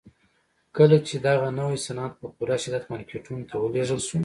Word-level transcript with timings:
کله 0.77 0.97
چې 1.07 1.15
دغه 1.27 1.47
نوي 1.59 1.77
صنعت 1.85 2.13
په 2.21 2.27
پوره 2.35 2.57
شدت 2.63 2.83
مارکيټونو 2.91 3.43
ته 3.49 3.55
ولېږل 3.59 4.01
شو. 4.07 4.17